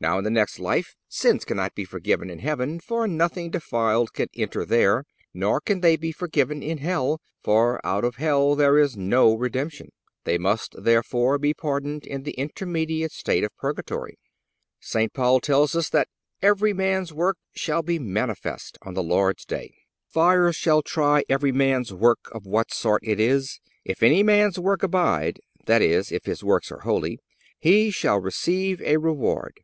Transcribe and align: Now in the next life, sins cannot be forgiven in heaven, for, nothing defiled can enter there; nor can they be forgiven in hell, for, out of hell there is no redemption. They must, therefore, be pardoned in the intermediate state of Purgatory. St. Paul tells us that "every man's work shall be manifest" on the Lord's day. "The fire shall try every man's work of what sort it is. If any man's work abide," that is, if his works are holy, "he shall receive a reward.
Now 0.00 0.18
in 0.18 0.24
the 0.24 0.30
next 0.30 0.58
life, 0.58 0.96
sins 1.08 1.46
cannot 1.46 1.74
be 1.74 1.86
forgiven 1.86 2.28
in 2.30 2.38
heaven, 2.40 2.78
for, 2.78 3.08
nothing 3.08 3.50
defiled 3.50 4.12
can 4.12 4.28
enter 4.34 4.64
there; 4.66 5.04
nor 5.32 5.60
can 5.62 5.80
they 5.80 5.96
be 5.96 6.12
forgiven 6.12 6.62
in 6.62 6.78
hell, 6.78 7.20
for, 7.42 7.84
out 7.84 8.04
of 8.04 8.16
hell 8.16 8.54
there 8.54 8.78
is 8.78 8.98
no 8.98 9.34
redemption. 9.34 9.88
They 10.24 10.36
must, 10.36 10.74
therefore, 10.78 11.38
be 11.38 11.54
pardoned 11.54 12.06
in 12.06 12.22
the 12.22 12.32
intermediate 12.32 13.12
state 13.12 13.42
of 13.44 13.56
Purgatory. 13.56 14.18
St. 14.78 15.12
Paul 15.14 15.40
tells 15.40 15.74
us 15.74 15.88
that 15.88 16.08
"every 16.42 16.74
man's 16.74 17.12
work 17.14 17.38
shall 17.54 17.82
be 17.82 17.98
manifest" 17.98 18.76
on 18.82 18.92
the 18.92 19.02
Lord's 19.02 19.46
day. 19.46 19.68
"The 19.86 20.12
fire 20.12 20.52
shall 20.52 20.82
try 20.82 21.24
every 21.30 21.50
man's 21.50 21.94
work 21.94 22.30
of 22.30 22.44
what 22.46 22.72
sort 22.74 23.02
it 23.04 23.18
is. 23.18 23.58
If 23.84 24.02
any 24.02 24.22
man's 24.22 24.58
work 24.58 24.82
abide," 24.82 25.40
that 25.64 25.80
is, 25.82 26.12
if 26.12 26.26
his 26.26 26.44
works 26.44 26.70
are 26.70 26.80
holy, 26.80 27.18
"he 27.58 27.90
shall 27.90 28.20
receive 28.20 28.82
a 28.82 28.98
reward. 28.98 29.54